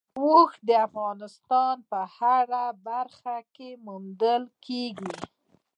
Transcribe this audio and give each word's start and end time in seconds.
اوښ 0.21 0.51
د 0.67 0.69
افغانستان 0.87 1.75
په 1.89 1.99
هره 2.15 2.65
برخه 2.87 3.35
کې 3.55 3.69
موندل 3.85 4.43
کېږي. 4.65 5.13